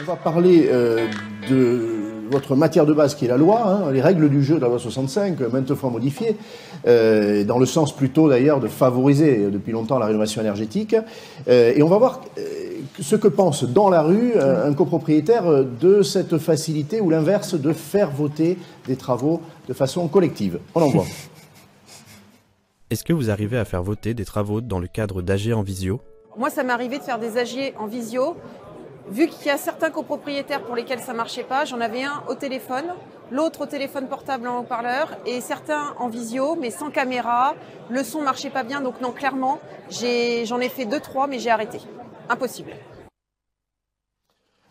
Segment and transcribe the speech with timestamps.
[0.00, 1.08] On va parler euh,
[1.50, 4.60] de votre matière de base qui est la loi, hein, les règles du jeu de
[4.60, 6.36] la loi 65, maintes fois modifiées,
[6.86, 10.96] euh, dans le sens plutôt d'ailleurs de favoriser depuis longtemps la rénovation énergétique.
[11.48, 12.20] Euh, et on va voir
[12.98, 18.10] ce que pense dans la rue un copropriétaire de cette facilité ou l'inverse de faire
[18.10, 18.56] voter
[18.86, 20.60] des travaux de façon collective.
[20.74, 21.06] On en voit.
[22.90, 26.00] Est-ce que vous arrivez à faire voter des travaux dans le cadre d'AG en visio?
[26.38, 28.36] Moi, ça m'est arrivé de faire des AG en visio
[29.08, 32.34] Vu qu'il y a certains copropriétaires pour lesquels ça marchait pas, j'en avais un au
[32.34, 32.84] téléphone,
[33.30, 37.54] l'autre au téléphone portable en haut-parleur et certains en visio mais sans caméra.
[37.88, 39.58] Le son marchait pas bien donc non clairement,
[39.90, 41.78] j'en ai, fait deux trois mais j'ai arrêté.
[42.28, 42.72] Impossible.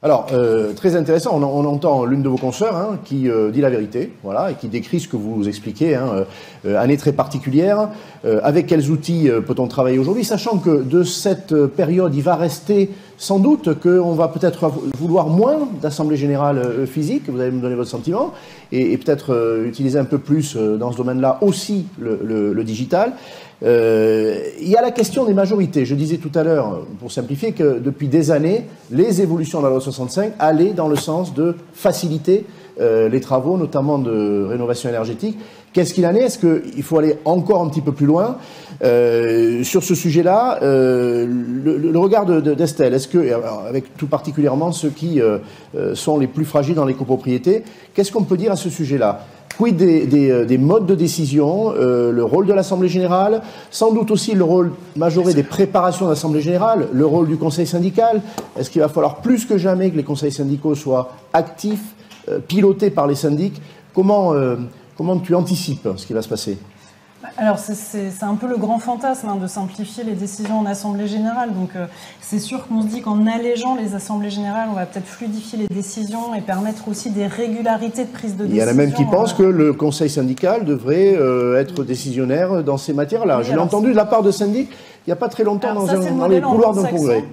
[0.02, 3.70] Alors, euh, très intéressant, on, entend l'une de vos consoeurs hein, qui euh, dit la
[3.70, 4.14] vérité,
[4.50, 6.26] et qui décrit ce que vous expliquez, hein,
[6.66, 7.90] euh, année très particulière.
[8.24, 13.38] avec quels outils peut-on travailler aujourd'hui, sachant que de cette période, il va rester sans
[13.38, 18.34] doute qu'on va peut-être vouloir moins d'assemblée générale physique, vous allez me donner votre sentiment,
[18.72, 23.14] et, peut-être utiliser un peu plus dans ce domaine-là aussi le digital.
[23.62, 25.86] Euh, il y a la question des majorités.
[25.86, 29.70] Je disais tout à l'heure, pour simplifier, que depuis des années, les évolutions de la
[29.70, 32.46] loi 65 allaient dans le sens de faciliter
[32.80, 35.38] euh, les travaux, notamment de rénovation énergétique.
[35.74, 36.24] Qu'est-ce qu'il en est?
[36.24, 38.38] Est-ce qu'il faut aller encore un petit peu plus loin?
[38.82, 43.20] Euh, sur ce sujet-là euh, le, le, regard d'Estelle, est-ce que,
[43.68, 45.40] avec tout particulièrement ceux qui euh,
[45.76, 49.26] euh, sont les plus fragiles dans les copropriétés, qu'est-ce qu'on peut dire à ce sujet-là?
[49.58, 54.12] Quid des, euh, des, modes de décision, euh, le rôle de l'Assemblée générale, sans doute
[54.12, 58.22] aussi le rôle majoré des préparations d'Assemblée générale, le rôle du Conseil syndical?
[58.58, 61.94] Est-ce qu'il va falloir plus que jamais que les conseils syndicaux soient actifs,
[62.48, 63.62] pilotés par les syndics?
[63.94, 64.34] Comment,
[65.00, 66.58] comment tu anticipes ce qui va se passer?
[67.38, 71.54] Alors c'est un peu le grand fantasme hein, de simplifier les décisions en assemblée générale.
[71.54, 71.86] Donc euh,
[72.20, 75.68] c'est sûr qu'on se dit qu'en allégeant les assemblées générales, on va peut-être fluidifier les
[75.74, 78.58] décisions et permettre aussi des régularités de prise de décision.
[78.58, 82.62] Il y en a même qui pensent que le conseil syndical devrait euh, être décisionnaire
[82.62, 83.42] dans ces matières-là.
[83.42, 84.70] Je l'ai entendu de la part de syndics
[85.08, 87.24] il n'y a pas très longtemps dans, un, les couloirs d'un congrès.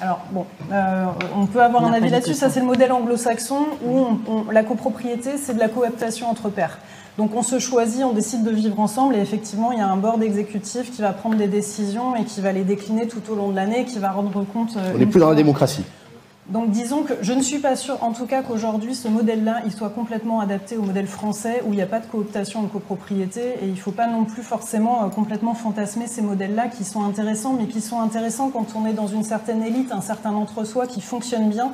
[0.00, 1.04] alors bon, euh,
[1.36, 2.34] on peut avoir un avis là-dessus.
[2.34, 4.06] Ça c'est le modèle anglo-saxon où
[4.50, 6.78] la copropriété c'est de la cooptation entre pairs.
[7.18, 9.96] Donc on se choisit, on décide de vivre ensemble et effectivement il y a un
[9.96, 13.50] board exécutif qui va prendre des décisions et qui va les décliner tout au long
[13.50, 14.76] de l'année, qui va rendre compte.
[14.76, 15.82] Euh, on n'est plus dans la démocratie.
[16.48, 19.72] Donc disons que je ne suis pas sûre, en tout cas qu'aujourd'hui ce modèle-là, il
[19.72, 23.40] soit complètement adapté au modèle français où il n'y a pas de cooptation de copropriété
[23.62, 27.02] et il ne faut pas non plus forcément euh, complètement fantasmer ces modèles-là qui sont
[27.02, 30.86] intéressants, mais qui sont intéressants quand on est dans une certaine élite, un certain entre-soi
[30.86, 31.72] qui fonctionne bien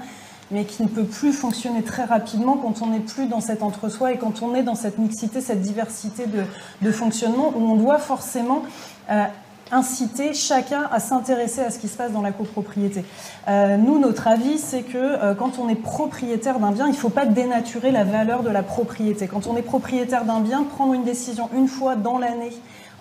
[0.51, 4.13] mais qui ne peut plus fonctionner très rapidement quand on n'est plus dans cet entre-soi
[4.13, 8.63] et quand on est dans cette mixité, cette diversité de, fonctionnement où on doit forcément
[9.11, 9.25] euh,
[9.73, 13.05] inciter chacun à s'intéresser à ce qui se passe dans la copropriété.
[13.49, 16.97] Euh, nous, notre avis, c'est que euh, quand on est propriétaire d'un bien, il ne
[16.97, 19.27] faut pas dénaturer la valeur de la propriété.
[19.27, 22.53] Quand on est propriétaire d'un bien, prendre une décision une fois dans l'année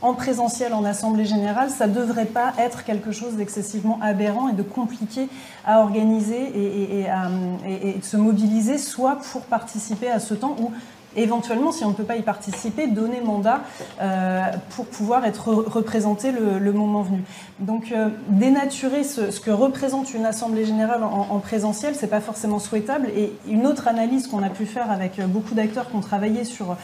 [0.03, 4.53] en présentiel en assemblée générale, ça ne devrait pas être quelque chose d'excessivement aberrant et
[4.53, 5.29] de compliqué
[5.65, 10.71] à organiser et, et, se mobiliser, soit pour participer à ce temps où
[11.15, 13.61] éventuellement, si on ne peut pas y participer, donner mandat
[14.01, 14.41] euh,
[14.75, 17.23] pour pouvoir être représenté le, moment venu.
[17.59, 22.59] Donc, euh, dénaturer ce, que représente une assemblée générale en, en présentiel, c'est pas forcément
[22.59, 23.09] souhaitable.
[23.15, 26.75] Et une autre analyse qu'on a pu faire avec beaucoup d'acteurs qui ont travaillé sur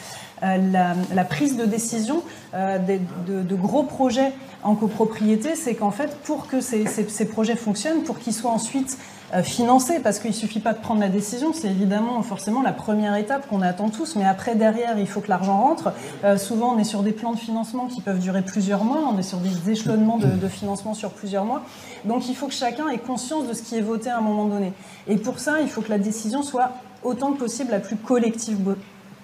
[0.44, 2.23] euh, la, prise de décision
[2.53, 4.31] euh, de, gros projets
[4.63, 6.85] en copropriété, c'est qu'en fait, pour que ces,
[7.25, 8.97] projets fonctionnent, pour qu'ils soient ensuite
[9.34, 12.72] euh, financés, parce qu'il ne suffit pas de prendre la décision, c'est évidemment forcément la
[12.72, 15.94] première étape qu'on attend tous, mais après, derrière, il faut que l'argent rentre.
[16.38, 19.23] souvent, on est sur des plans de financement qui peuvent durer plusieurs mois, on est
[19.23, 21.63] sur des échelonnements de, de financement sur plusieurs mois.
[22.06, 24.45] Donc, il faut que chacun ait conscience de ce qui est voté à un moment
[24.45, 24.73] donné.
[25.07, 26.72] Et pour ça, il faut que la décision soit
[27.03, 28.57] autant que possible la plus collective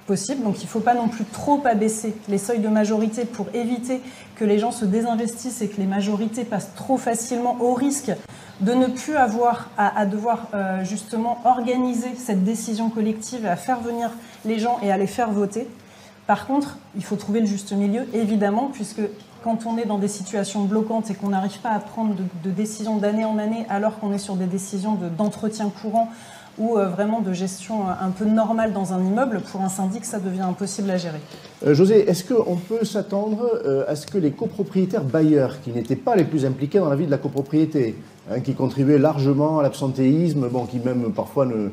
[0.06, 0.44] possible.
[0.44, 4.02] Donc il ne faut pas non plus trop abaisser les seuils de majorité pour éviter
[4.36, 8.12] que les gens se désinvestissent et que les majorités passent trop facilement au risque
[8.62, 14.12] de ne plus avoir à, devoir euh, justement organiser cette décision collective, à faire venir
[14.46, 15.68] les gens et à les faire voter.
[16.28, 19.02] Par contre, il faut trouver le juste milieu, évidemment, puisque
[19.44, 22.98] quand on est dans des situations bloquantes et qu'on n'arrive pas à prendre de, décisions
[22.98, 26.10] d'année en année alors qu'on est sur des décisions d'entretien courant
[26.58, 30.20] ou euh, vraiment de gestion un peu normale dans un immeuble, pour un syndic, ça
[30.20, 31.20] devient impossible à gérer.
[31.68, 35.96] Euh, José, est-ce qu'on peut s'attendre euh, à ce que les copropriétaires bailleurs, qui n'étaient
[35.96, 37.96] pas les plus impliqués dans la vie de la copropriété,
[38.30, 41.70] hein, qui contribuaient largement à l'absentéisme, qui même parfois ne,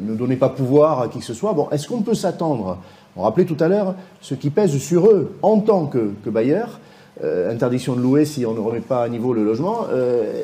[0.00, 2.78] ne donnaient pas pouvoir à qui que ce soit, bon, est-ce qu'on peut s'attendre,
[3.16, 6.80] on rappelait tout à l'heure ce qui pèse sur eux en tant que, bailleurs,
[7.50, 9.86] interdiction de louer si on ne remet pas à niveau le logement.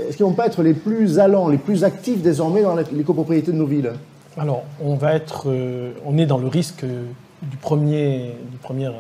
[0.09, 3.53] Est-ce qu'ils vont pas être les plus allants, les plus actifs désormais dans les copropriétés
[3.53, 3.93] de nos villes?
[4.37, 5.47] Alors, on va être,
[6.05, 8.91] on est dans le risque du premier, du premier,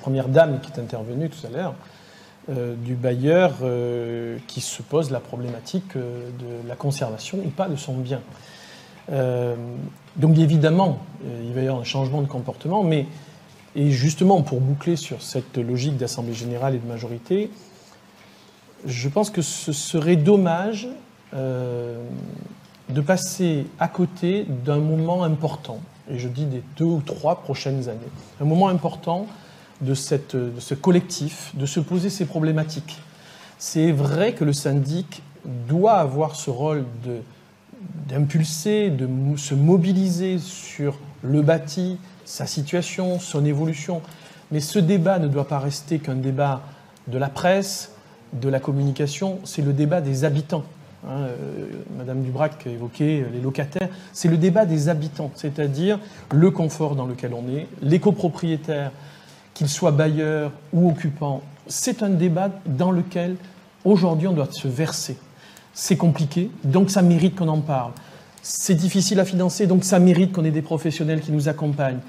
[0.00, 1.74] première dame qui est intervenue tout à l'heure.
[2.48, 3.54] Du bailleur
[4.46, 8.20] qui se pose la problématique de la conservation ou pas de son bien.
[9.08, 10.98] donc évidemment,
[11.44, 13.06] il va y avoir un changement de comportement, mais
[13.76, 17.50] et justement, pour boucler sur cette logique d'Assemblée générale et de majorité,
[18.86, 20.88] je pense que ce serait dommage
[21.34, 22.02] euh,
[22.88, 27.90] de passer à côté d'un moment important, et je dis des deux ou trois prochaines
[27.90, 28.00] années,
[28.40, 29.26] un moment important
[29.80, 32.98] de, de ce collectif, de se poser ces problématiques.
[33.58, 35.22] C'est vrai que le syndic
[35.68, 36.84] doit avoir ce rôle
[38.08, 44.02] d'impulser, de se mobiliser sur le bâti, sa situation, son évolution.
[44.50, 46.62] Mais ce débat ne doit pas rester qu'un débat
[47.08, 47.92] de la presse,
[48.32, 50.64] de la communication, c'est le débat des habitants.
[51.06, 56.00] Hein, euh, Madame Dubrac évoquait les locataires, c'est le débat des habitants, c'est-à-dire
[56.32, 58.90] le confort dans lequel on est, les copropriétaires,
[59.56, 63.36] qu'ils soient bailleurs ou occupants, c'est un débat dans lequel
[63.86, 65.16] aujourd'hui on doit se verser.
[65.72, 67.92] C'est compliqué, donc ça mérite qu'on en parle.
[68.42, 72.00] C'est difficile à financer, donc ça mérite qu'on ait des professionnels qui nous accompagnent.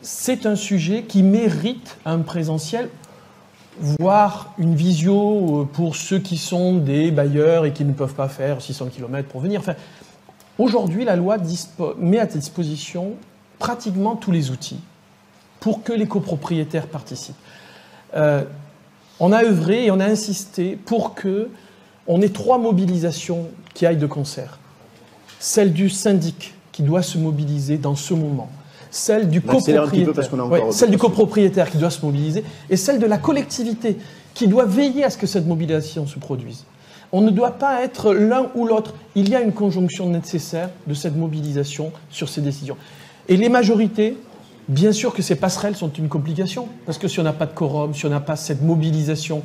[0.00, 2.88] C'est un sujet qui mérite un présentiel,
[3.98, 8.28] voire une visio euh, pour ceux qui sont des bailleurs et qui ne peuvent pas
[8.28, 9.60] faire 600 km pour venir.
[10.56, 11.36] Aujourd'hui, la loi
[11.98, 13.14] met à disposition
[13.58, 14.78] pratiquement tous les outils
[15.60, 17.34] pour que les copropriétaires participent.
[18.14, 18.44] Euh,
[19.20, 21.48] on a œuvré et on a insisté pour que
[22.06, 24.58] on ait trois mobilisations qui aillent de concert
[25.38, 28.50] celle du syndic qui doit se mobiliser dans ce moment,
[28.90, 33.96] celle du copropriétaire, celle du copropriétaire qui doit se mobiliser, et celle de la collectivité
[34.34, 36.64] qui doit veiller à ce que cette mobilisation se produise.
[37.12, 38.94] On ne doit pas être l'un ou l'autre.
[39.14, 42.76] Il y a une conjonction nécessaire de cette mobilisation sur ces décisions.
[43.28, 44.18] Et les majorités,
[44.68, 47.52] bien sûr que ces passerelles sont une complication, parce que si on n'a pas de
[47.52, 49.42] quorum, si on n'a pas cette mobilisation,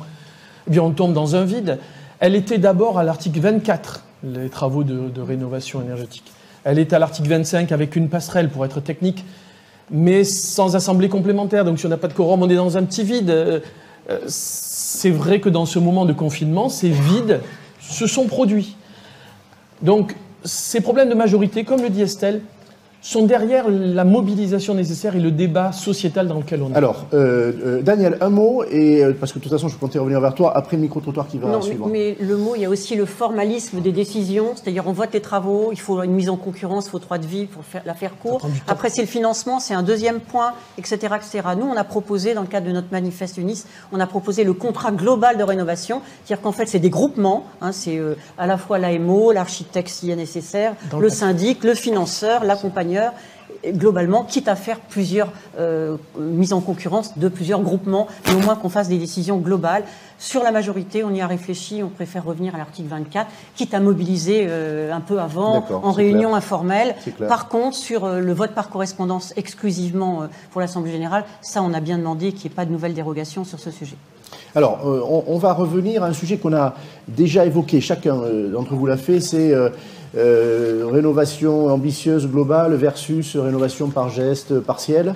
[0.66, 1.78] eh bien on tombe dans un vide.
[2.20, 6.32] Elle était d'abord à l'article 24 les travaux de, rénovation énergétique.
[6.64, 9.24] Elle est à l'article 25 avec une passerelle pour être technique,
[9.90, 11.64] mais sans assemblée complémentaire.
[11.64, 13.30] Donc si on n'a pas de quorum, on est dans un petit vide.
[13.30, 13.60] Euh,
[14.26, 17.40] c'est vrai que dans ce moment de confinement, ces vides
[17.80, 18.76] se sont produits.
[19.82, 20.14] Donc
[20.44, 22.42] ces problèmes de majorité, comme le dit Estelle,
[23.02, 26.76] sont derrière la mobilisation nécessaire et le débat sociétal dans lequel on est.
[26.76, 29.98] Alors, euh, euh, Daniel, un mot, et, euh, parce que de toute façon, je comptais
[29.98, 31.88] revenir vers toi après le micro-trottoir qui va non, suivre.
[31.88, 35.20] Mais, le mot, il y a aussi le formalisme des décisions, c'est-à-dire on vote les
[35.20, 37.94] travaux, il faut une mise en concurrence, il faut droit de vie pour faire, la
[37.94, 38.48] faire court.
[38.68, 41.40] Après, c'est le financement, c'est un deuxième point, etc., etc.
[41.58, 44.52] Nous, on a proposé, dans le cadre de notre manifeste UNIS, on a proposé le
[44.52, 48.00] contrat global de rénovation, c'est-à-dire qu'en fait, c'est des groupements, hein, c'est
[48.38, 52.44] à la fois l'AMO, l'architecte s'il y a nécessaire, le syndic, le financeur,
[53.66, 55.28] globalement, quitte à faire plusieurs
[55.58, 59.84] euh, mises en concurrence de plusieurs groupements, mais au moins qu'on fasse des décisions globales.
[60.18, 63.80] Sur la majorité, on y a réfléchi, on préfère revenir à l'article 24, quitte à
[63.80, 66.94] mobiliser euh, un peu avant, en réunion informelle.
[67.28, 71.80] Par contre, sur euh, le vote par correspondance exclusivement pour l'Assemblée générale, ça, on a
[71.80, 73.96] bien demandé qu'il n'y ait pas de nouvelles dérogations sur ce sujet.
[74.54, 76.74] Alors, on, va revenir à un sujet qu'on a
[77.08, 78.16] déjà évoqué, chacun
[78.50, 79.54] d'entre vous l'a fait, c'est
[80.14, 85.14] euh, rénovation ambitieuse globale versus rénovation par geste partiel.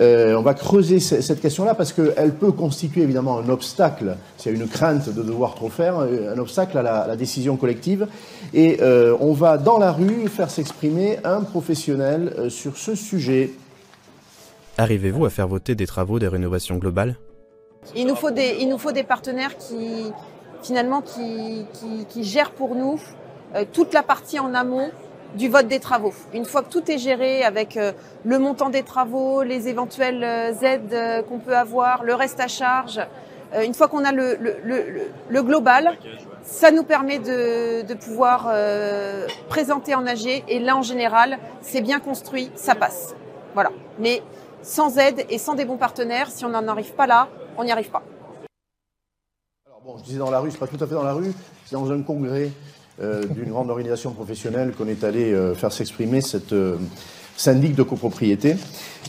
[0.00, 4.54] Euh, on va creuser cette question-là parce qu'elle peut constituer évidemment un obstacle, s'il y
[4.54, 8.06] a une crainte de devoir trop faire, un obstacle à la, décision collective.
[8.52, 13.50] Et euh, on va dans la rue faire s'exprimer un professionnel sur ce sujet.
[14.76, 17.16] Arrivez-vous à faire voter des travaux des rénovations globales?
[17.96, 20.10] Il nous, faut des, il nous faut des partenaires qui,
[20.62, 21.64] finalement, qui,
[22.08, 23.23] qui gèrent pour nous euh,
[23.72, 24.90] toute la partie en amont
[25.34, 26.12] du vote des travaux.
[26.32, 27.92] Une fois que tout est géré avec euh,
[28.24, 33.00] le montant des travaux, les éventuelles euh, aides qu'on peut avoir, le reste à charge,
[33.64, 35.96] une fois qu'on a le, global,
[36.42, 38.52] ça nous permet de, pouvoir
[39.48, 43.14] présenter en AG et là en général, c'est bien construit, ça passe.
[43.54, 43.70] Voilà.
[44.00, 44.24] Mais
[44.62, 47.70] sans aide et sans des bons partenaires, si on n'en arrive pas là, on n'y
[47.70, 48.02] arrive pas.
[49.84, 51.32] Bon, je disais dans la rue, c'est pas tout à fait dans la rue,
[51.66, 52.48] c'est dans un congrès euh,
[53.00, 56.76] d'une grande organisation professionnelle qu'on est allé euh, faire s'exprimer cette euh,
[57.36, 58.56] syndic de copropriété.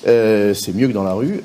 [0.04, 1.44] c'est mieux que dans la rue.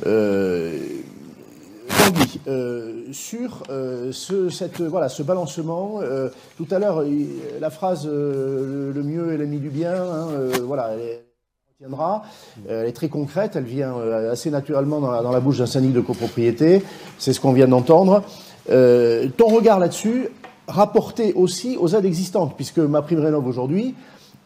[3.12, 6.00] Sur ce, balancement,
[6.56, 7.04] tout à l'heure,
[7.60, 10.28] la phrase le mieux est l'ennemi du bien, hein,
[10.64, 11.20] voilà, elle
[11.78, 12.22] tiendra.
[12.66, 13.94] Elle est très concrète, elle vient
[14.30, 16.82] assez naturellement dans la bouche d'un syndic de copropriété,
[17.18, 18.22] c'est ce qu'on vient d'entendre.
[18.66, 20.30] ton regard là-dessus,
[20.70, 23.94] rapporté aussi aux aides existantes, puisque ma prime rénov aujourd'hui,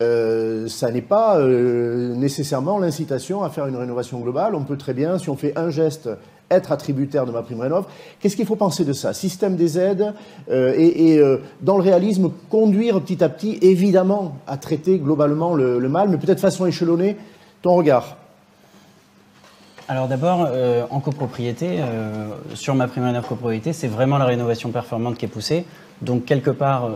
[0.00, 4.54] ça n'est pas nécessairement l'incitation à faire une rénovation globale.
[4.54, 6.10] On peut très bien, si on fait un geste
[6.50, 7.86] être attributaire de ma prime rénov.
[8.20, 9.12] Qu'est-ce qu'il faut penser de ça?
[9.12, 10.14] Système des aides
[10.50, 15.88] euh, et, euh, dans le réalisme, conduire petit à petit, évidemment, à traiter globalement le,
[15.88, 17.16] mal, mais peut-être façon échelonnée.
[17.62, 18.16] Ton regard?
[19.86, 21.80] Alors d'abord, euh, en copropriété,
[22.54, 25.64] sur ma prime rénov copropriété, c'est vraiment la rénovation performante qui est poussée.
[26.02, 26.90] Donc quelque part,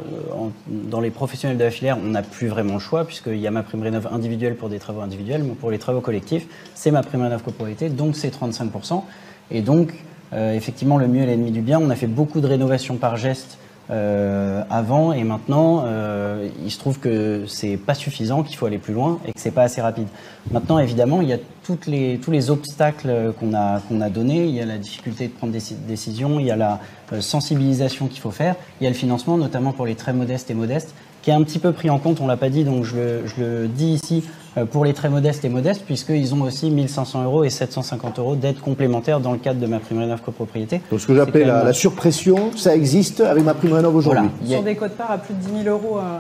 [0.67, 3.51] dans les professionnels de la filière, on n'a plus vraiment le choix, puisqu'il y a
[3.51, 7.03] ma prime rénov individuelle pour des travaux individuels, mais pour les travaux collectifs, c'est ma
[7.03, 9.03] prime rénov copropriété, donc c'est 35%.
[9.51, 9.95] Et donc,
[10.33, 11.79] euh, effectivement, le mieux est l'ennemi du bien.
[11.81, 13.59] On a fait beaucoup de rénovations par geste
[13.91, 18.79] euh, avant et maintenant, euh, il se trouve que c'est pas suffisant, qu'il faut aller
[18.79, 20.09] plus loin et que c'est pas assez rapide.
[20.51, 24.45] Maintenant, évidemment, il y a toutes les, tous les obstacles qu'on a, qu'on a donnés.
[24.45, 26.81] Il y a la difficulté de prendre des décisions, il y a la
[27.21, 30.55] sensibilisation qu'il faut faire, il y a le financement, notamment pour les très modestes et
[30.55, 32.85] modestes qui est un petit peu pris en compte, on ne l'a pas dit, donc
[32.85, 32.97] je
[33.39, 34.25] le, dis ici
[34.57, 38.37] euh, pour les très modestes et modestes, puisqu'ils ont aussi 1500 euros et 750 euros
[38.37, 40.81] d'aide complémentaire dans le cadre de ma prime rénov copropriété.
[40.91, 44.29] Donc ce que j'appelle la, surpression, ça existe avec ma prime rénov aujourd'hui.
[44.47, 45.99] Sur des codes parts à plus de 10 000 euros.
[45.99, 46.19] Euh,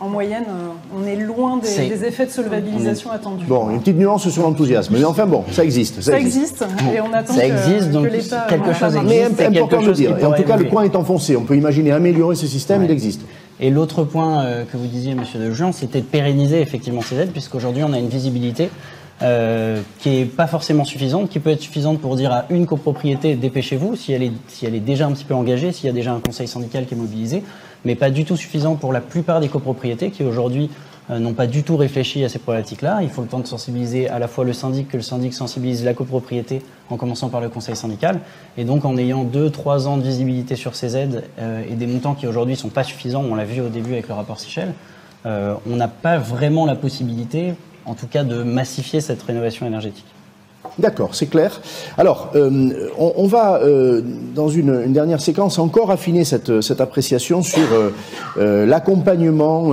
[0.00, 3.44] en moyenne, euh, on est loin des, effets de solvabilisation attendus.
[3.46, 6.00] Bon, une petite nuance sur l'enthousiasme, mais enfin bon, ça existe.
[6.00, 6.64] Ça, existe.
[6.94, 9.36] et on attend ça existe, donc quelque chose existe.
[9.38, 10.18] Mais important de dire.
[10.18, 11.36] Et en tout cas, le coin est enfoncé.
[11.36, 13.20] On peut imaginer améliorer ce système, il existe.
[13.62, 17.30] Et l'autre point euh, que vous disiez, Monsieur Dejean, c'était de pérenniser effectivement ces aides,
[17.30, 18.70] puisqu'aujourd'hui on a une visibilité
[19.20, 23.36] euh, qui n'est pas forcément suffisante, qui peut être suffisante pour dire à une copropriété
[23.36, 25.92] dépêchez-vous si elle est si elle est déjà un petit peu engagée, s'il y a
[25.92, 27.42] déjà un conseil syndical qui est mobilisé,
[27.84, 30.70] mais pas du tout suffisant pour la plupart des copropriétés qui aujourd'hui
[31.18, 33.00] n'ont pas du tout réfléchi à ces problématiques-là.
[33.02, 35.84] Il faut le temps de sensibiliser à la fois le syndic, que le syndic sensibilise
[35.84, 38.20] la copropriété, en commençant par le conseil syndical.
[38.56, 41.86] Et donc en ayant deux, trois ans de visibilité sur ces aides euh, et des
[41.86, 44.72] montants qui aujourd'hui sont pas suffisants, on l'a vu au début avec le rapport Sichel,
[45.26, 47.54] euh, on n'a pas vraiment la possibilité,
[47.86, 50.06] en tout cas, de massifier cette rénovation énergétique.
[50.78, 51.60] D'accord, c'est clair.
[51.96, 54.02] Alors, euh, on, va, euh,
[54.34, 56.50] dans une, dernière séquence, encore affiner cette,
[56.80, 57.66] appréciation sur
[58.38, 59.72] euh, l'accompagnement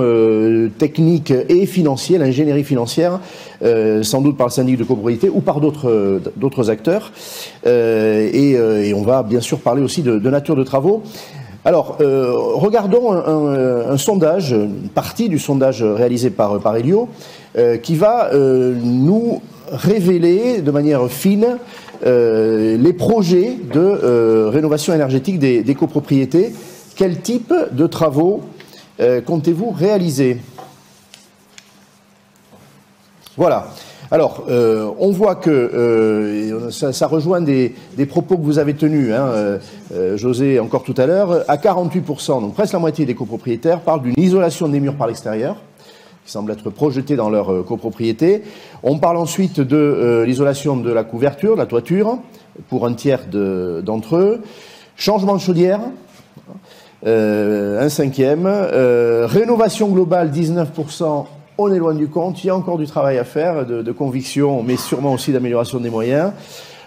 [0.78, 3.20] technique et financier, l'ingénierie financière,
[4.02, 7.12] sans doute par le syndic de copropriété ou par d'autres acteurs.
[7.66, 11.02] Et, on va bien sûr parler aussi de, nature de travaux.
[11.64, 17.08] Alors, regardons un, sondage, une partie du sondage réalisé par Elio,
[17.82, 19.40] qui va nous
[19.72, 21.58] révéler de manière fine
[22.06, 26.52] euh, les projets de euh, rénovation énergétique des, copropriétés.
[26.96, 28.42] Quel type de travaux
[29.00, 30.38] euh, comptez-vous réaliser?
[33.36, 33.68] Voilà.
[34.10, 37.74] Alors, on voit que ça, rejoint des,
[38.08, 39.58] propos que vous avez tenus, hein,
[40.16, 41.44] José, encore tout à l'heure.
[41.46, 45.56] À 48%, donc presque la moitié des copropriétaires parlent d'une isolation des murs par l'extérieur
[46.28, 48.42] qui semblent être projetés dans leur euh, copropriété.
[48.82, 52.18] On parle ensuite de euh, l'isolation de la couverture, de la toiture,
[52.68, 54.42] pour un tiers d'entre eux.
[54.94, 55.80] Changement de chaudière,
[57.06, 58.46] euh, un cinquième.
[58.46, 61.24] rénovation globale, 19%.
[61.56, 62.44] On est loin du compte.
[62.44, 65.78] Il y a encore du travail à faire, de, de conviction, mais sûrement aussi d'amélioration
[65.80, 66.32] des moyens.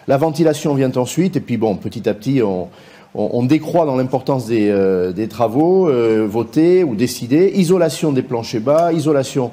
[0.07, 2.67] La ventilation vient ensuite, et puis bon, petit à petit, on,
[3.13, 7.51] on, décroît dans l'importance des, euh, travaux euh, votés ou décidés.
[7.55, 9.51] Isolation des planchers bas, isolation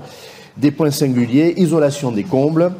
[0.57, 2.73] des points singuliers, isolation des combles,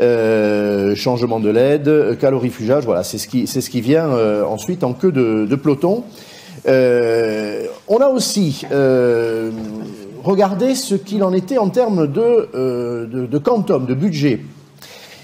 [0.00, 2.84] euh, changement de LED, calorifugage.
[2.84, 4.08] Voilà, c'est ce qui, c'est ce qui vient
[4.46, 6.04] ensuite en queue de, peloton.
[6.66, 8.64] on a aussi
[10.24, 14.40] regardé ce qu'il en était en termes de, de, de quantum, de budget.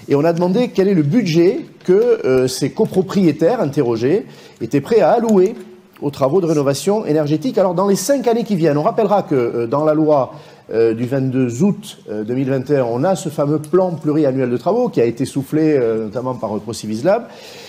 [0.07, 4.25] Et on a demandé quel est le budget que euh, ces copropriétaires interrogés
[4.61, 5.55] étaient prêts à allouer
[6.01, 7.57] aux travaux de rénovation énergétique.
[7.57, 10.33] Alors dans les cinq années qui viennent, on rappellera que euh, dans la loi
[10.73, 15.05] euh, du 22 août 2021, on a ce fameux plan pluriannuel de travaux qui a
[15.05, 17.23] été soufflé notamment par Procivislab.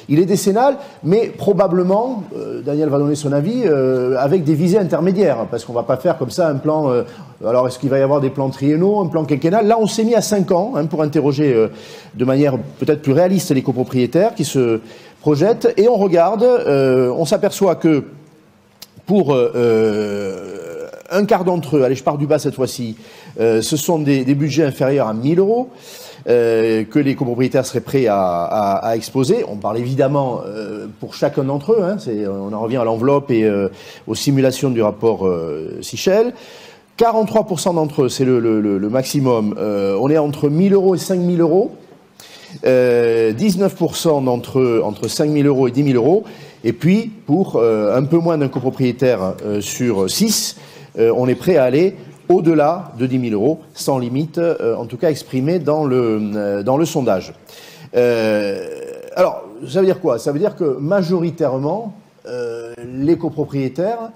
[0.08, 2.22] Il est décennal, mais probablement,
[2.64, 3.64] Daniel va donner son avis,
[4.18, 6.92] avec des visées intermédiaires, parce qu'on ne va pas faire comme ça un plan.
[7.44, 9.66] alors est-ce qu'il va y avoir des plans triennaux, un plan quinquennal?
[9.66, 11.68] Là, on s'est mis à cinq ans hein, pour interroger
[12.14, 14.80] de manière peut-être plus réaliste les copropriétaires qui se
[15.20, 18.04] projettent, et on regarde, on s'aperçoit que
[19.06, 20.65] pour euh, euh,
[21.10, 22.96] un quart d'entre eux, allez, je pars du bas cette fois-ci,
[23.40, 25.70] euh, ce sont des, budgets inférieurs à 1000 euros.
[26.26, 29.44] que les copropriétaires seraient prêts à, exposer.
[29.48, 30.40] On parle évidemment
[30.98, 31.96] pour chacun d'entre eux, hein,
[32.28, 33.48] on en revient à l'enveloppe et
[34.06, 35.28] aux simulations du rapport
[35.82, 36.32] Sichel.
[36.98, 39.54] 43% d'entre eux, c'est le, maximum.
[39.56, 41.76] on est entre 1000 euros et 5000 euros.
[42.64, 46.24] 19% d'entre entre 5 000 euros et 10 000 euros.
[46.64, 50.56] Et puis, pour un peu moins d'un copropriétaire sur 6,
[50.98, 51.96] on est prêt à aller
[52.28, 56.84] au-delà de 10 000 euros, sans limite, en tout cas exprimé dans le, dans le
[56.84, 57.34] sondage.
[57.92, 60.18] alors, ça veut dire quoi?
[60.18, 61.94] Ça veut dire que majoritairement,
[62.84, 64.10] les copropriétaires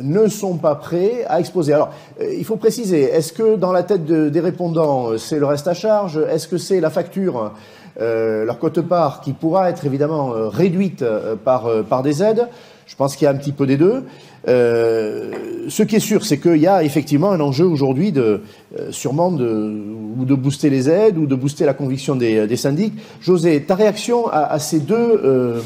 [0.00, 1.72] ne sont pas prêts à exposer.
[1.72, 5.46] Alors, euh, il faut préciser, est-ce que dans la tête des répondants, euh, c'est le
[5.46, 6.18] reste à charge?
[6.30, 7.52] Est-ce que c'est la facture,
[8.00, 11.04] euh, leur cote-part, qui pourra être évidemment réduite
[11.44, 12.48] par, par des aides?
[12.86, 14.04] Je pense qu'il y a un petit peu des deux.
[14.46, 18.42] Ce qui est sûr, c'est qu'il y a effectivement un enjeu aujourd'hui de
[18.90, 19.82] sûrement de,
[20.18, 22.94] ou de booster les aides ou de booster la conviction des, des syndics.
[23.20, 25.62] José, ta réaction à, ces deux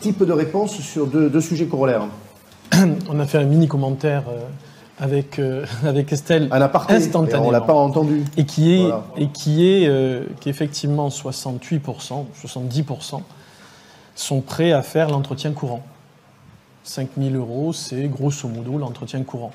[0.00, 2.08] types de réponses sur deux, deux sujets corollaires
[3.08, 4.40] on a fait un mini commentaire euh,
[4.98, 7.48] avec, euh, avec Estelle un aparté, instantanément.
[7.48, 8.24] on l'a pas entendu.
[8.36, 13.22] Et qui est, et qui est, euh, qui effectivement 68%, 70%
[14.14, 15.82] sont prêts à faire l'entretien courant.
[16.88, 19.52] 5000 euros, c'est grosso modo l'entretien courant.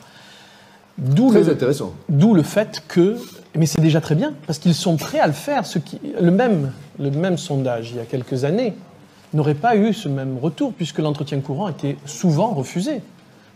[0.98, 1.94] D'où très intéressant.
[2.08, 3.18] D'où le fait que,
[3.56, 5.66] mais c'est déjà très bien, parce qu'ils sont prêts à le faire.
[5.66, 8.74] Ce qui, le, même, le même sondage il y a quelques années
[9.34, 13.02] n'aurait pas eu ce même retour, puisque l'entretien courant était souvent refusé.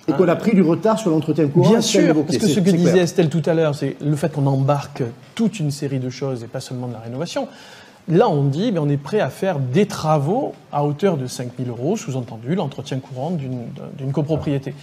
[0.10, 1.70] Et qu'on a pris du retard sur l'entretien courant.
[1.70, 4.48] Bien sûr, parce que ce que disait Estelle tout à l'heure, c'est le fait qu'on
[4.48, 5.04] embarque
[5.36, 7.50] toute une série de choses et pas seulement de la rénovation.
[8.08, 11.50] Là, on dit, mais on est prêt à faire des travaux à hauteur de 5
[11.60, 14.74] 000 euros, sous-entendu l'entretien courant d'une copropriété.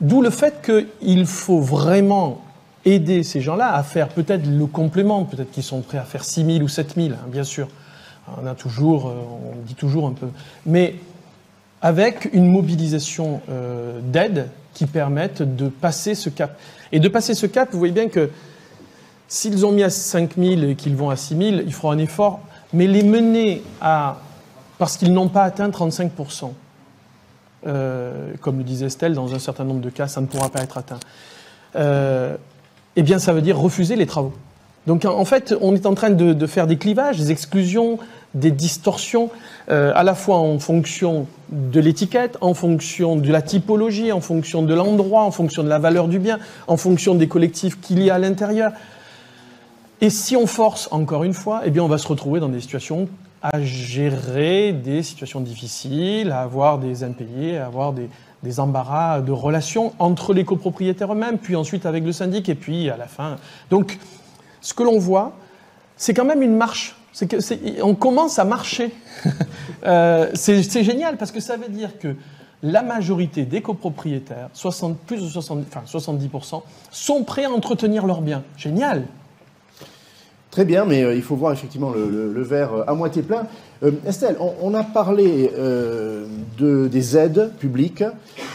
[0.00, 2.40] D'où le fait qu'il faut vraiment
[2.84, 6.44] aider ces gens-là à faire peut-être le complément, peut-être qu'ils sont prêts à faire 6
[6.44, 7.68] 000 ou 7 000, hein, bien sûr.
[8.40, 9.14] On a toujours, euh,
[9.54, 10.28] on dit toujours un peu.
[10.64, 10.96] Mais
[11.82, 16.58] avec une mobilisation euh, d'aide qui permettent de passer ce cap.
[16.92, 18.30] Et de passer ce cap, vous voyez bien que
[19.28, 21.98] s'ils ont mis à 5 000 et qu'ils vont à 6 000, il faudra un
[21.98, 22.40] effort,
[22.72, 24.18] mais les mener à...
[24.78, 26.50] parce qu'ils n'ont pas atteint 35%
[27.64, 30.62] euh, comme le disait Estelle, dans un certain nombre de cas, ça ne pourra pas
[30.62, 30.98] être atteint.
[32.96, 34.32] eh bien, ça veut dire refuser les travaux.
[34.86, 37.98] Donc en fait, on est en train de, faire des clivages, des exclusions,
[38.34, 39.30] des distorsions,
[39.70, 44.62] euh, à la fois en fonction de l'étiquette, en fonction de la typologie, en fonction
[44.62, 48.10] de l'endroit, en fonction de la valeur du bien, en fonction des collectifs qu'il y
[48.10, 48.72] a à l'intérieur.
[50.02, 52.60] Et si on force, encore une fois, eh bien on va se retrouver dans des
[52.60, 53.08] situations
[53.40, 58.10] à gérer des situations difficiles, à avoir des impayés, à avoir des,
[58.58, 62.96] embarras de relations entre les copropriétaires eux-mêmes, puis ensuite avec le syndic, et puis à
[62.96, 63.36] la fin.
[63.70, 64.00] Donc,
[64.60, 65.34] ce que l'on voit,
[65.96, 66.96] c'est quand même une marche.
[67.16, 68.92] Que on commence à marcher.
[69.84, 72.14] Euh, c'est génial parce que ça veut dire que
[72.62, 76.62] la majorité des copropriétaires, 60, plus de 70, enfin 70%,
[76.92, 78.44] sont prêts à entretenir leurs biens.
[78.56, 79.08] Génial.
[80.52, 83.46] Très bien, mais euh, il faut voir effectivement le, verre euh, à moitié plein.
[84.06, 85.50] Estelle, on, a parlé
[86.56, 88.04] de, des aides publiques,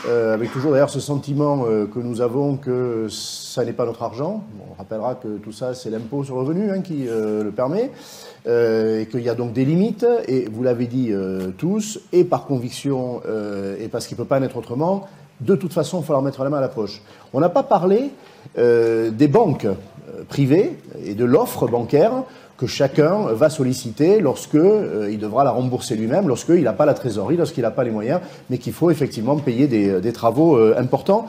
[0.10, 4.46] avec toujours d'ailleurs ce sentiment que nous avons que ça n'est pas notre argent.
[4.72, 7.92] on rappellera que tout ça, c'est l'impôt sur le revenu hein, qui le permet.
[8.48, 12.24] Euh, et qu'il y a donc des limites, et vous l'avez dit euh, tous, et
[12.24, 15.06] par conviction, euh, et parce qu'il ne peut pas en être autrement,
[15.42, 17.02] de toute façon, il va falloir mettre la main à la poche.
[17.34, 18.12] On n'a pas parlé
[18.56, 19.68] des banques
[20.30, 22.24] privées et de l'offre bancaire
[22.58, 24.58] que chacun va solliciter lorsque
[25.10, 28.20] il devra la rembourser lui-même, lorsqu'il n'a pas la trésorerie, lorsqu'il n'a pas les moyens,
[28.50, 31.28] mais qu'il faut effectivement payer des, des travaux importants.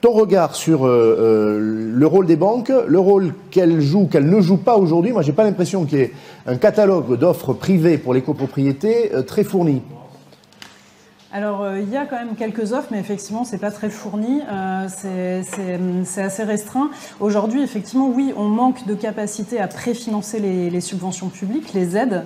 [0.00, 4.40] Ton regard sur euh, euh, le rôle des banques, le rôle qu'elles jouent, qu'elles ne
[4.40, 5.10] jouent pas aujourd'hui.
[5.10, 6.12] Moi, j'ai pas l'impression qu'il y ait
[6.46, 9.82] un catalogue d'offres privées pour les copropriétés euh, très fourni.
[11.32, 14.40] Alors, il y a quand même quelques offres, mais effectivement, c'est pas très fourni.
[14.88, 16.90] c'est assez restreint.
[17.20, 22.24] Aujourd'hui, effectivement, oui, on manque de capacité à préfinancer les, les subventions publiques, les aides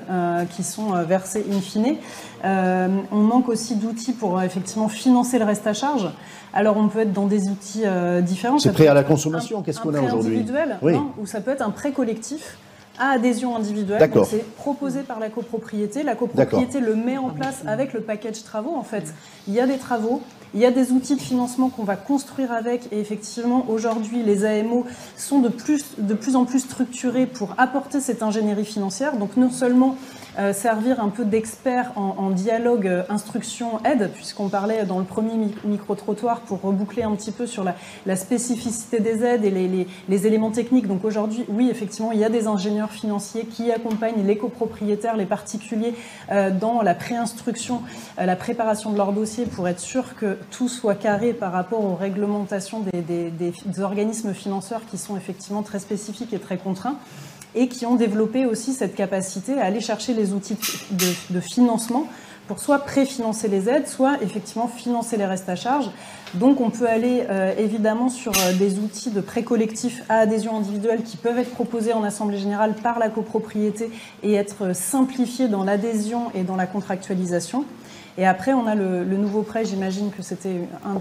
[0.51, 1.97] qui sont versées in fine.
[2.45, 6.09] on manque aussi d'outils pour effectivement financer le reste à charge.
[6.53, 8.59] Alors on peut être dans des outils euh, différents.
[8.59, 10.35] C'est prêt à la consommation, qu'est-ce qu'on a aujourd'hui?
[10.35, 10.95] individuel, oui.
[11.19, 12.59] ou ça peut être un prêt collectif
[13.03, 14.01] à adhésion individuelle.
[14.31, 16.05] C'est proposé par la copropriété.
[16.05, 18.77] La copropriété le met en place avec le package travaux.
[18.77, 19.13] En fait,
[19.49, 20.23] il y a des travaux,
[20.55, 22.93] il y a des outils de financement qu'on va construire avec.
[22.93, 24.87] Et effectivement, aujourd'hui, les AMO
[25.17, 29.17] sont de plus, de plus en plus structurés pour apporter cette ingénierie financière.
[29.17, 29.97] Donc non seulement
[30.39, 35.33] euh, servir un peu d'expert en, dialogue euh, instruction-aide, puisqu'on parlait dans le premier
[35.65, 40.87] micro-trottoir pour reboucler un petit peu sur la, spécificité des aides et les, éléments techniques.
[40.87, 45.27] Donc aujourd'hui, oui, effectivement, il y a des ingénieurs financiers qui accompagnent les copropriétaires, les
[45.27, 45.95] particuliers
[46.31, 47.83] euh, dans la préinstruction,
[48.17, 51.95] la préparation de leur dossier pour être sûr que tout soit carré par rapport aux
[51.95, 56.97] réglementations des, des organismes financeurs qui sont effectivement très spécifiques et très contraints.
[57.55, 60.57] Et qui ont développé aussi cette capacité à aller chercher les outils
[60.91, 62.07] de, financement
[62.49, 65.91] pour soit préfinancer les aides, soit effectivement financer les restes à charge.
[66.35, 70.57] Donc on peut aller euh, évidemment sur euh, des outils de prêt collectif à adhésion
[70.57, 73.91] individuelle qui peuvent être proposés en Assemblée générale par la copropriété
[74.23, 77.65] et être simplifiés dans l'adhésion et dans la contractualisation.
[78.19, 80.97] Et après, on a le, nouveau prêt, j'imagine que c'était un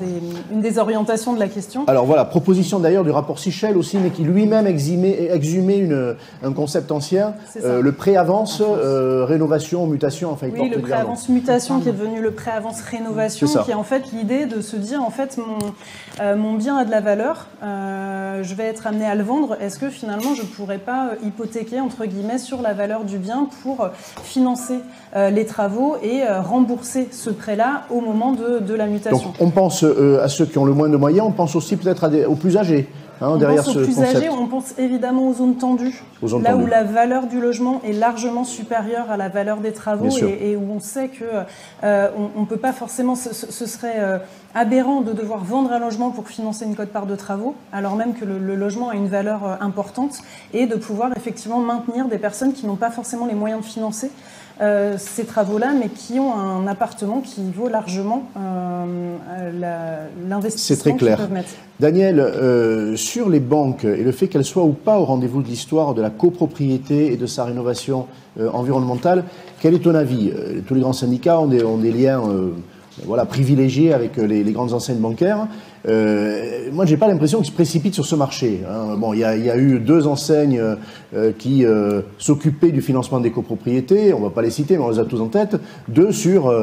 [0.51, 1.83] une des orientations de la question.
[1.87, 6.91] Alors voilà, proposition d'ailleurs du rapport Sichel aussi, mais qui lui-même exhumait, une, un concept
[6.91, 11.93] ancien, euh, le pré-avance, euh, rénovation, mutation, enfin il Oui, le pré-avance mutation qui est
[11.93, 15.57] devenu le pré-avance rénovation, qui est en fait l'idée de se dire, en fait, mon,
[16.21, 19.77] euh, mon bien a de la valeur, je vais être amené à le vendre, est-ce
[19.77, 23.89] que finalement je ne pourrais pas hypothéquer, entre guillemets, sur la valeur du bien pour
[24.23, 24.79] financer
[25.15, 29.17] les travaux et rembourser ce prêt-là au moment de, la mutation.
[29.17, 31.75] Donc on pense euh, à ceux qui ont le moins de moyens, on pense aussi
[31.75, 32.87] peut-être aux plus âgés.
[33.21, 36.03] Hein, on derrière pense aux plus âgés, on pense évidemment aux zones tendues,
[36.41, 40.55] là où la valeur du logement est largement supérieure à la valeur des travaux et,
[40.55, 41.25] où on sait que
[41.83, 44.17] euh, on ne peut pas forcément, ce, serait euh,
[44.55, 48.25] aberrant de devoir vendre un logement pour financer une cote-part de travaux, alors même que
[48.25, 50.17] le, logement a une valeur importante,
[50.53, 54.09] et de pouvoir effectivement maintenir des personnes qui n'ont pas forcément les moyens de financer
[54.59, 60.75] euh, ces travaux-là, mais qui ont un appartement qui vaut largement euh, l'investissement.
[60.75, 61.19] C'est très clair.
[61.79, 65.47] Daniel, euh, sur les banques et le fait qu'elles soient ou pas au rendez-vous de
[65.47, 68.07] l'histoire de la copropriété et de sa rénovation
[68.53, 69.23] environnementale,
[69.59, 70.31] quel est ton avis?
[70.67, 72.21] Tous les grands syndicats ont des, liens
[73.05, 75.47] voilà, privilégiés avec les, les grandes enseignes bancaires.
[75.87, 78.61] Euh, moi, j'ai pas l'impression qu'ils se précipitent sur ce marché.
[78.69, 78.95] Hein.
[78.97, 80.61] Bon, il y, a eu deux enseignes
[81.13, 84.13] euh, qui euh, s'occupaient du financement des copropriétés.
[84.13, 85.57] On va pas les citer, mais on les a tous en tête.
[85.87, 86.53] Deux sur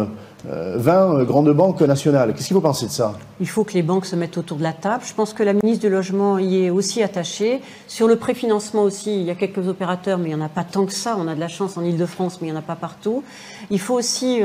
[0.44, 2.32] 20 grandes banques nationales.
[2.32, 3.14] Qu'est-ce qu'il faut penser de ça?
[3.40, 5.02] Il faut que les banques se mettent autour de la table.
[5.04, 7.60] Je pense que la ministre du Logement y est aussi attachée.
[7.88, 10.64] Sur le préfinancement aussi, il y a quelques opérateurs, mais il n'y en a pas
[10.64, 11.16] tant que ça.
[11.18, 13.24] On a de la chance en Ile-de-France, mais il n'y en a pas partout.
[13.70, 14.40] Il faut aussi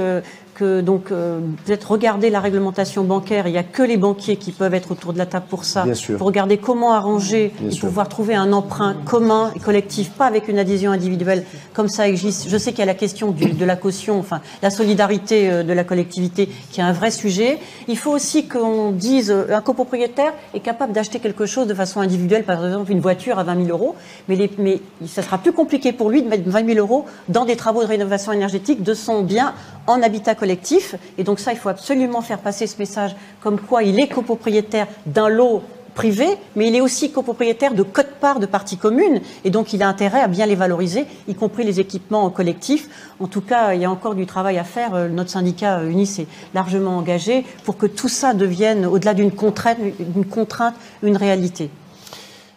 [0.54, 3.48] que donc euh, peut-être regarder la réglementation bancaire.
[3.48, 5.86] Il n'y a que les banquiers qui peuvent être autour de la table pour ça.
[6.18, 10.60] Pour regarder comment arranger et pouvoir trouver un emprunt commun et collectif, pas avec une
[10.60, 12.50] adhésion individuelle comme ça existe.
[12.50, 15.74] Je sais qu'il y a la question de la caution, enfin la solidarité euh, de
[15.74, 17.60] la collectivité qui est un vrai sujet.
[17.88, 22.00] Il faut aussi qu'on dise euh, un copropriétaire est capable d'acheter quelque chose de façon
[22.00, 23.96] individuelle, par exemple une voiture à 20 000 euros,
[24.28, 27.46] mais, les, mais ça sera plus compliqué pour lui de mettre 20 000 euros dans
[27.46, 29.54] des travaux de rénovation énergétique de son bien
[29.88, 30.96] en habitat collectif.
[31.17, 34.88] Et donc ça, il faut absolument faire passer ce message comme quoi il est copropriétaire
[35.06, 39.74] d'un lot privé, mais il est aussi copropriétaire de codes-parts de parties communes, et donc
[39.74, 42.89] il a intérêt à bien les valoriser, y compris les équipements collectifs.
[43.19, 44.96] En tout cas, il y a encore du travail à faire.
[44.96, 49.32] Euh, notre syndicat euh, UNIS est largement engagé pour que tout ça devienne, au-delà d'une
[49.32, 49.78] contrainte,
[50.15, 51.69] une, contrainte, une réalité.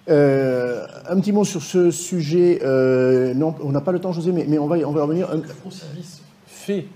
[0.08, 2.60] Euh, un petit mot sur ce sujet.
[3.34, 5.28] non, on n'a pas le temps, José, mais, mais on, va, on va revenir.
[5.30, 5.42] Un...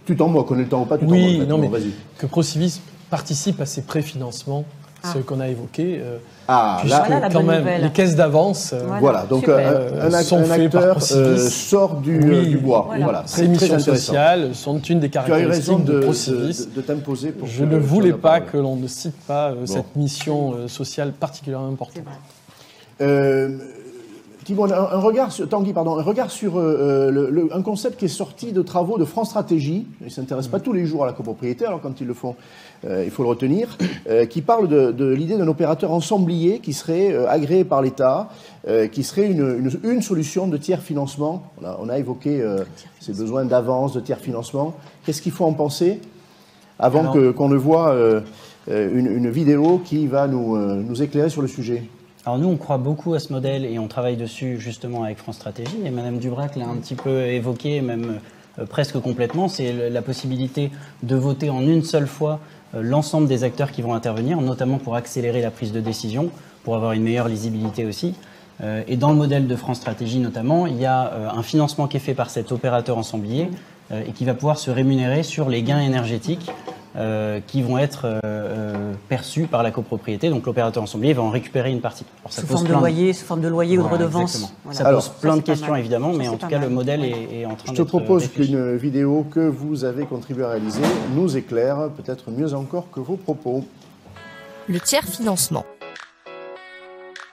[0.06, 1.70] Tu t'en moques, on est le temps ou pas tu Oui, non, mais
[2.18, 4.64] que Procivis participe à ces préfinancements,
[5.02, 5.22] ce ah.
[5.24, 6.00] qu'on a évoqué.
[6.00, 8.72] Euh, ah, là, quand même, les caisses d'avance.
[8.72, 12.88] Euh, voilà, donc euh, un, acteur sort du, bois.
[13.00, 13.22] Voilà.
[13.26, 16.68] Ces missions sociales sont une des caractéristiques de, de Procivis.
[16.74, 21.68] De, t'imposer Je ne voulais pas que l'on ne cite pas cette mission sociale particulièrement
[21.68, 22.04] importante.
[24.48, 28.52] Un, regard sur, Tanguy, pardon, un regard sur euh, euh, un concept qui est sorti
[28.52, 31.66] de travaux de France Stratégie, ils ne s'intéressent pas tous les jours à la copropriété,
[31.66, 32.34] alors quand ils le font,
[32.86, 33.76] euh, il faut le retenir,
[34.30, 38.30] qui parle de, l'idée d'un opérateur ensemblier qui serait agréé par l'État,
[38.90, 41.42] qui serait une, solution de tiers financement.
[41.62, 42.42] On a, évoqué
[42.98, 44.74] ces besoins d'avance, de tiers financement.
[45.04, 46.00] Qu'est-ce qu'il faut en penser
[46.78, 47.94] avant qu'on ne voit
[48.68, 51.84] une, vidéo qui va nous éclairer sur le sujet?
[52.30, 55.34] Alors nous, on croit beaucoup à ce modèle et on travaille dessus justement avec France
[55.34, 55.78] Stratégie.
[55.84, 58.20] Et Madame Dubrac l'a un petit peu évoqué, même
[58.60, 59.48] euh, presque complètement.
[59.48, 60.70] C'est la possibilité
[61.02, 62.38] de voter en une seule fois
[62.76, 66.30] euh, l'ensemble des acteurs qui vont intervenir, notamment pour accélérer la prise de décision,
[66.62, 68.14] pour avoir une meilleure lisibilité aussi.
[68.60, 71.96] Euh, et dans le modèle de France Stratégie notamment, il y a un financement qui
[71.96, 73.48] est fait par cet opérateur ensemblier
[73.92, 76.48] et qui va pouvoir se rémunérer sur les gains énergétiques
[76.96, 80.28] euh, qui vont être euh, euh, perçus par la copropriété.
[80.28, 82.04] Donc l'opérateur ensemblier va en récupérer une partie.
[82.28, 84.52] sous, forme de loyer, sous forme de loyer ou de redevance.
[84.72, 87.70] Ça pose plein de questions évidemment, mais en tout cas le modèle est, en train
[87.70, 87.76] de.
[87.76, 90.82] Je te propose qu'une vidéo que vous avez contribué à réaliser
[91.14, 93.64] nous éclaire peut-être mieux encore que vos propos.
[94.68, 95.64] Le tiers financement.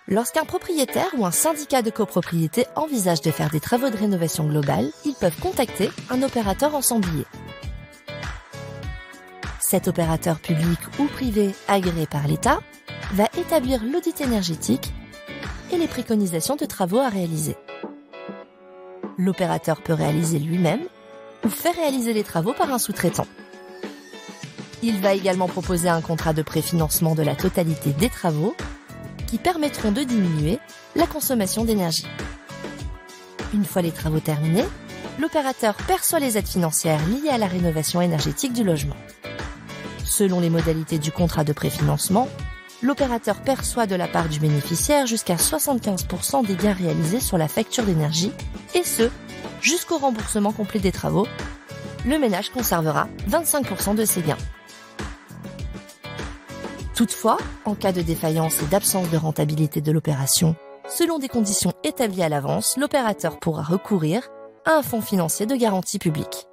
[0.07, 4.89] Lorsqu'un propriétaire ou un syndicat de copropriété envisage de faire des travaux de rénovation globale,
[5.03, 7.25] ils peuvent contacter un opérateur ensemblier.
[9.69, 12.61] Cet opérateur public ou privé agréé par l'État
[13.11, 14.93] va établir l'audit énergétique
[15.73, 17.57] et les préconisations de travaux à réaliser.
[19.17, 20.79] L'opérateur peut réaliser lui-même
[21.43, 23.27] ou faire réaliser les travaux par un sous-traitant.
[24.83, 28.55] Il va également proposer un contrat de préfinancement de la totalité des travaux
[29.27, 30.59] qui permettront de diminuer
[30.95, 32.07] la consommation d'énergie.
[33.53, 34.63] Une fois les travaux terminés,
[35.19, 38.95] l'opérateur perçoit les aides financières liées à la rénovation énergétique du logement.
[40.07, 42.29] Selon les modalités du contrat de préfinancement,
[42.81, 47.83] l'opérateur perçoit de la part du bénéficiaire jusqu'à 75% des gains réalisés sur la facture
[47.83, 48.31] d'énergie,
[48.73, 49.09] et ce,
[49.61, 51.27] jusqu'au remboursement complet des travaux.
[52.05, 54.37] Le ménage conservera 25% de ses gains.
[56.95, 60.55] Toutefois, en cas de défaillance et d'absence de rentabilité de l'opération,
[60.89, 64.29] selon des conditions établies à l'avance, l'opérateur pourra recourir
[64.65, 66.47] à un fonds financier de garantie publique.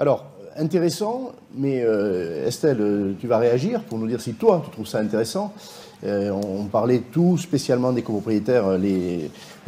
[0.00, 0.24] Alors,
[0.56, 4.98] intéressant, mais euh, Estelle, tu vas réagir pour nous dire si toi, tu trouves ça
[4.98, 5.52] intéressant.
[6.06, 8.78] Euh, on parlait tout spécialement des copropriétaires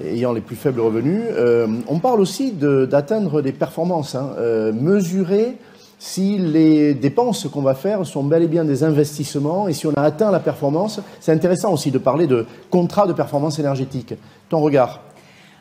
[0.03, 1.21] ayant les plus faibles revenus.
[1.33, 4.31] Euh, on parle aussi d'atteindre des performances, hein,
[4.73, 5.59] mesurer
[5.99, 9.93] si les dépenses qu'on va faire sont bel et bien des investissements et si on
[9.93, 10.99] a atteint la performance.
[11.21, 14.15] C'est intéressant aussi de parler de contrat de performance énergétique.
[14.49, 15.03] Ton regard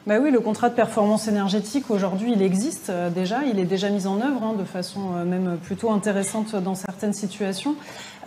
[0.07, 3.91] bah oui, le contrat de performance énergétique, aujourd'hui, il existe euh, déjà, il est déjà
[3.91, 7.75] mis en œuvre hein, de façon euh, même plutôt intéressante dans certaines situations.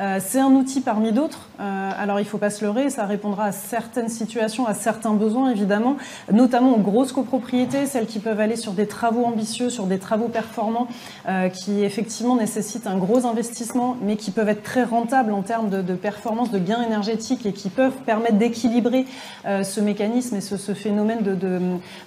[0.01, 1.49] Euh, c'est un outil parmi d'autres.
[1.59, 5.51] alors il ne faut pas se leurrer, ça répondra à certaines situations, à certains besoins
[5.51, 5.97] évidemment,
[6.33, 10.27] notamment aux grosses copropriétés, celles qui peuvent aller sur des travaux ambitieux, sur des travaux
[10.27, 10.89] performants,
[11.53, 15.95] qui effectivement nécessitent un gros investissement, mais qui peuvent être très rentables en termes de,
[15.95, 19.07] performance, de gains énergétiques et qui peuvent permettre d'équilibrer
[19.45, 21.35] ce mécanisme et ce, phénomène de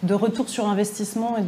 [0.03, 1.41] de, retour sur investissement et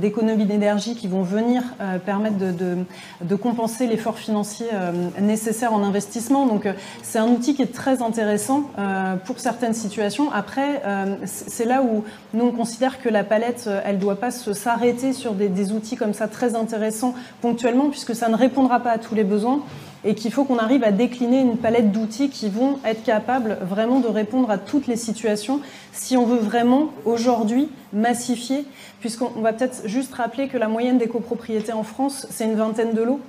[0.00, 6.46] d'économie d'énergie qui vont venir euh, permettre de, compenser l'effort financier euh, nécessaire en investissement.
[6.46, 8.70] Donc euh, c'est un outil qui est très intéressant
[9.24, 10.30] pour certaines situations.
[10.32, 10.82] Après,
[11.24, 15.34] c'est là où nous on considère que la palette, elle ne doit pas s'arrêter sur
[15.34, 19.14] des, des outils comme ça très intéressants ponctuellement, puisque ça ne répondra pas à tous
[19.14, 19.62] les besoins
[20.06, 23.98] et qu'il faut qu'on arrive à décliner une palette d'outils qui vont être capables vraiment
[23.98, 25.60] de répondre à toutes les situations
[25.92, 28.64] si on veut vraiment aujourd'hui massifier,
[29.00, 32.94] puisqu'on va peut-être juste rappeler que la moyenne des copropriétés en France, c'est une vingtaine
[32.94, 33.20] de lots.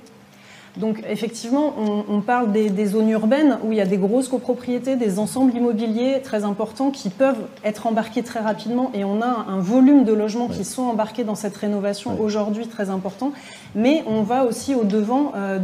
[0.78, 1.74] Donc effectivement,
[2.08, 6.20] on, parle des, zones urbaines où il y a des grosses copropriétés, des ensembles immobiliers
[6.22, 10.48] très importants qui peuvent être embarqués très rapidement et on a un, volume de logements
[10.48, 13.32] qui sont embarqués dans cette rénovation aujourd'hui très important.
[13.74, 15.58] Mais on va aussi au devant euh,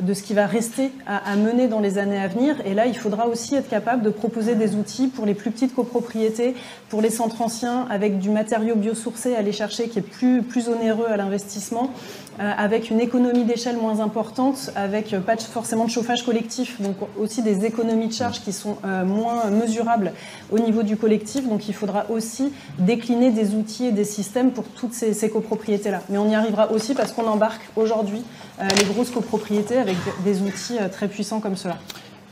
[0.00, 2.56] de ce qui va rester à, à, mener dans les années à venir.
[2.66, 5.74] Et là, il faudra aussi être capable de proposer des outils pour les plus petites
[5.74, 6.54] copropriétés,
[6.88, 10.68] pour les centres anciens, avec du matériau biosourcé à aller chercher qui est plus, plus
[10.68, 11.92] onéreux à l'investissement.
[12.38, 16.96] Euh, avec une économie d'échelle moins importante, avec euh, pas forcément de chauffage collectif, donc
[17.18, 20.12] aussi des économies de charges qui sont euh, moins mesurables
[20.50, 21.48] au niveau du collectif.
[21.48, 26.02] Donc il faudra aussi décliner des outils et des systèmes pour toutes ces, copropriétés-là.
[26.10, 28.22] Mais on y arrivera aussi parce qu'on embarque aujourd'hui
[28.60, 31.78] les grosses copropriétés avec des outils très puissants comme cela.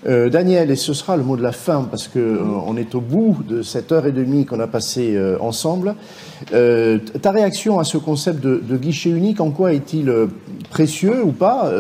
[0.06, 2.94] Euh, Daniel, et ce sera le mot de la fin parce que euh, on est
[2.94, 5.94] au bout de cette heure et demie qu'on a passé euh, ensemble.
[6.50, 10.12] ta réaction à ce concept de, guichet unique, en quoi est-il
[10.68, 11.70] précieux ou pas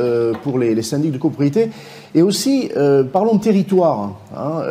[0.42, 1.70] pour les, syndics de copropriété?
[2.14, 2.70] Et aussi,
[3.12, 4.20] parlons de territoire.
[4.34, 4.62] Hein,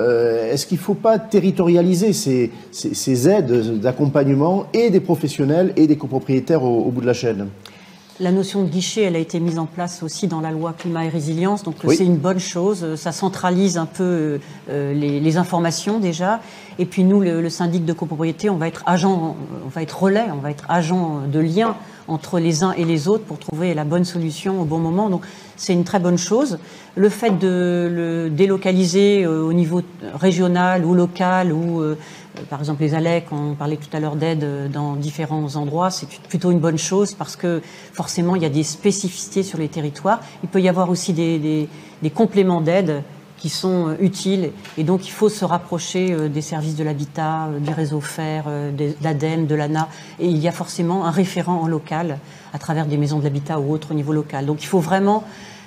[0.49, 6.63] est-ce qu'il ne faut pas territorialiser ces, aides d'accompagnement et des professionnels et des copropriétaires
[6.63, 7.49] au bout de la chaîne?
[8.19, 11.05] La notion de guichet, elle a été mise en place aussi dans la loi climat
[11.05, 12.95] et résilience, donc c'est une bonne chose.
[12.95, 16.39] Ça centralise un peu euh, les, informations déjà.
[16.77, 20.25] Et puis nous, le, syndic de copropriété, on va être agent, on va être relais,
[20.31, 21.75] on va être agent de lien
[22.07, 25.09] entre les uns et les autres pour trouver la bonne solution au bon moment.
[25.09, 25.23] Donc
[25.55, 26.59] c'est une très bonne chose.
[26.95, 29.81] Le fait de le délocaliser euh, au niveau
[30.13, 31.95] régional ou local ou euh, euh,
[32.49, 36.07] par exemple les ALEC, on parlait tout à l'heure d'aide euh, dans différents endroits, c'est
[36.29, 37.61] plutôt une bonne chose parce que
[37.93, 40.19] forcément il y a des spécificités sur les territoires.
[40.43, 41.69] Il peut y avoir aussi des,
[42.13, 43.03] compléments d'aide
[43.37, 47.71] qui sont euh, utiles et donc il faut se rapprocher des services de l'habitat, du
[47.71, 48.41] réseau FER,
[48.75, 49.87] de l'ADEME, de l'ANA
[50.19, 52.19] et il y a forcément un référent en local
[52.53, 54.45] à travers des maisons de l'habitat ou autres au niveau local.
[54.45, 55.23] Donc il faut vraiment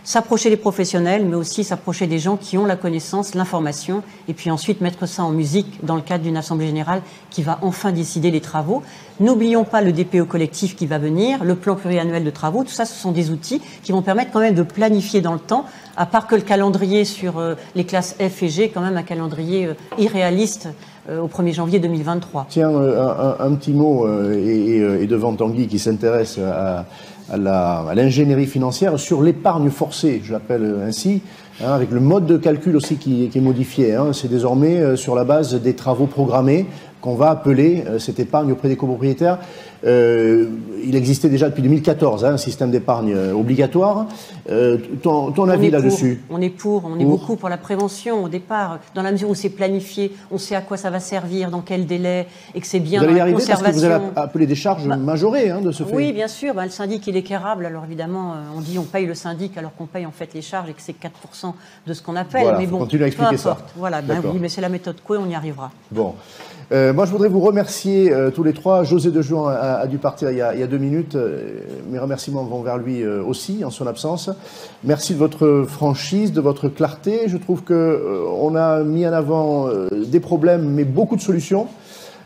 [0.07, 4.53] s'approcher des professionnels, mais aussi s'approcher des gens qui ont la connaissance, l'information, et puis
[4.53, 8.31] ensuite mettre ça en musique dans le cadre d'une assemblée générale qui va enfin décider
[8.31, 8.83] les travaux.
[9.19, 12.85] N'oublions pas le DPO collectif qui va venir, le plan pluriannuel de travaux, tout ça,
[12.85, 15.65] ce sont des outils qui vont permettre quand même de planifier dans le temps,
[15.97, 19.03] à part que le calendrier sur euh, les classes F et G, quand même un
[19.03, 20.69] calendrier euh, irréaliste
[21.09, 22.47] euh, au 1er janvier 2023.
[22.49, 26.85] Tiens, un, petit mot, et, devant Tanguy qui s'intéresse à
[27.31, 31.23] à l'ingénierie financière sur l'épargne forcée, je l'appelle ainsi,
[31.61, 33.95] hein, avec le mode de calcul aussi qui, qui est modifié.
[33.95, 34.13] Hein.
[34.13, 36.67] C'est désormais euh, sur la base des travaux programmés
[37.01, 39.39] qu'on va appeler euh, cette épargne auprès des copropriétaires.
[39.87, 40.47] Euh,
[40.85, 44.07] il existait déjà depuis 2014 hein, un système d'épargne euh, obligatoire.
[44.51, 46.23] Euh, ton, ton avis là-dessus?
[46.31, 49.35] On est pour, on est beaucoup pour la prévention au départ, dans la mesure où
[49.35, 52.81] c'est planifié, on sait à quoi ça va servir, dans quel délai, et que c'est
[52.81, 55.61] bien vous allez y arriver parce que vous allez appeler des charges Bah, majorées hein,
[55.61, 55.95] de ce fait.
[55.95, 56.55] Oui, bien sûr.
[56.55, 57.67] Bah, le syndic, il est quérable.
[57.67, 60.71] Alors évidemment, on dit on paye le syndic alors qu'on paye en fait les charges
[60.71, 61.53] et que c'est 4%
[61.87, 62.43] de ce qu'on appelle.
[62.43, 63.59] Voilà, mais bon, continuer à expliquer ça.
[63.77, 65.71] Voilà, ben oui, mais c'est la méthode Coué, on y arrivera.
[65.91, 66.15] Bon.
[66.73, 68.83] Euh, moi, je voudrais vous remercier tous les trois.
[68.85, 71.15] José de Juan a, dû partir il y a, deux minutes.
[71.15, 71.61] Euh,
[71.91, 74.31] mes remerciements vont vers lui euh, aussi, en son absence.
[74.85, 77.29] Merci de votre franchise, de votre clarté.
[77.29, 81.67] Je trouve que euh, a mis en avant des problèmes, mais beaucoup de solutions.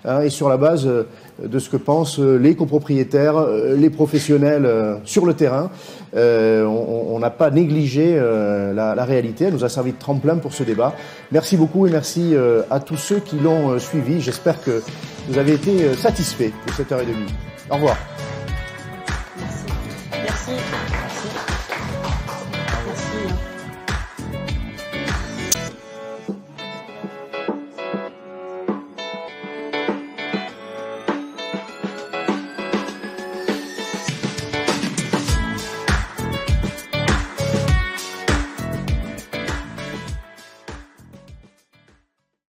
[0.04, 1.06] Hein, et sur la base euh,
[1.42, 4.68] de ce que pensent euh, les copropriétaires, euh, les professionnels
[5.04, 5.70] sur le terrain,
[6.14, 8.20] on n'a pas négligé
[8.74, 9.44] la, réalité.
[9.44, 10.94] Elle nous a servi de tremplin pour ce débat.
[11.30, 12.34] Merci beaucoup et merci
[12.70, 14.20] à tous ceux qui l'ont suivi.
[14.20, 14.82] J'espère que
[15.28, 17.32] vous avez été satisfaits de cette heure et demie.
[17.70, 17.96] Au revoir.